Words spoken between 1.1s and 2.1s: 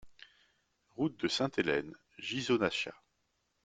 de Sainte-Helene,